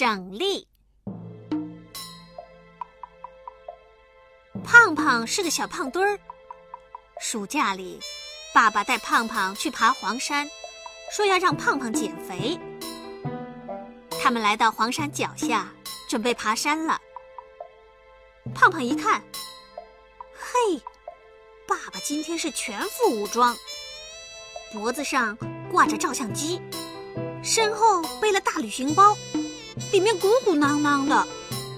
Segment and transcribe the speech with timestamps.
[0.00, 0.68] 省力。
[4.62, 6.16] 胖胖是个小胖墩儿。
[7.20, 7.98] 暑假里，
[8.54, 10.48] 爸爸带胖胖去爬黄山，
[11.10, 12.56] 说要让胖胖减肥。
[14.22, 15.68] 他们来到黄山脚下，
[16.08, 17.00] 准备爬山了。
[18.54, 19.20] 胖胖一看，
[20.32, 20.80] 嘿，
[21.66, 23.52] 爸爸今天是全副武装，
[24.72, 25.36] 脖子上
[25.72, 26.62] 挂着照相机，
[27.42, 29.16] 身后背了大旅行包，
[29.90, 31.26] 里面鼓鼓囊囊的，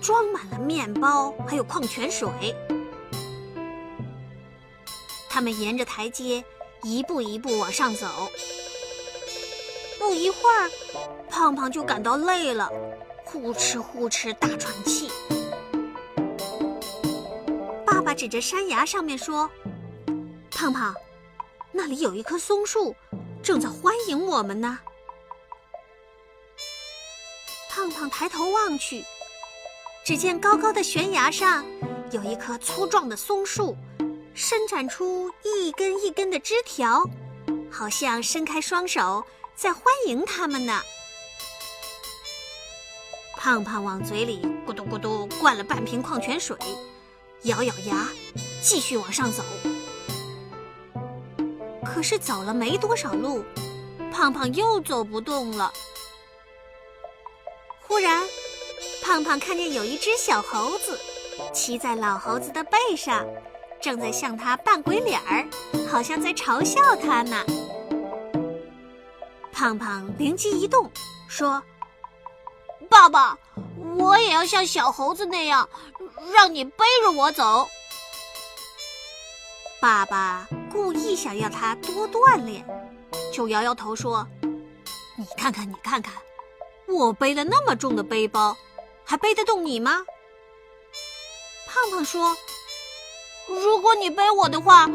[0.00, 2.28] 装满了面包还有矿泉水。
[5.30, 6.44] 他们沿着台阶
[6.82, 8.06] 一步一步往上走，
[9.98, 10.70] 不一会儿，
[11.30, 12.68] 胖胖就感到累了，
[13.24, 15.08] 呼哧呼哧大喘气。
[17.86, 19.48] 爸爸指着山崖上面说
[20.50, 20.94] ：“胖胖，
[21.70, 22.94] 那里有一棵松树，
[23.42, 24.78] 正在欢迎我们呢。”
[27.74, 29.02] 胖胖抬头望去，
[30.04, 31.64] 只见高高的悬崖上
[32.10, 33.74] 有一棵粗壮的松树。
[34.34, 37.02] 伸展出一根一根的枝条，
[37.70, 39.24] 好像伸开双手
[39.54, 40.82] 在欢迎他们呢。
[43.38, 46.54] 胖胖往嘴里咕嘟咕嘟灌了半瓶矿泉水，
[47.44, 48.06] 咬咬牙，
[48.62, 49.42] 继续往上走。
[51.82, 53.42] 可是走了没多少路，
[54.12, 55.72] 胖胖又走不动了。
[57.86, 58.22] 忽然，
[59.02, 60.98] 胖胖看见有一只小猴子
[61.52, 63.26] 骑在老猴子的背上。
[63.80, 65.44] 正在向他扮鬼脸儿，
[65.90, 67.44] 好像在嘲笑他呢。
[69.50, 70.88] 胖胖灵机一动，
[71.26, 71.60] 说
[72.88, 73.36] ：“爸爸，
[73.98, 75.68] 我也要像小猴子那样，
[76.32, 77.68] 让你背着我走。”
[79.82, 82.64] 爸爸故意想要他多锻炼，
[83.32, 84.24] 就摇摇头说
[85.18, 86.14] ：“你看看，你看看，
[86.92, 88.56] 我背了那么重的背包，
[89.04, 90.04] 还背得动你吗？”
[91.66, 92.36] 胖胖说。
[93.48, 94.88] 如果你背我的话，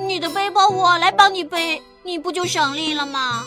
[0.00, 3.46] 你的背包我来帮你背，你不就省力了吗？